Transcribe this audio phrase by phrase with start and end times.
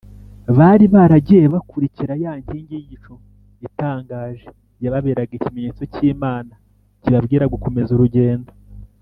[0.57, 3.13] bari baragiye bakurikira ya nkingi y’igicu
[3.67, 4.47] itangaje
[4.83, 6.53] yababeraga ikimenyetso cy’imana
[7.01, 8.51] kibabwira gukomeza urugendo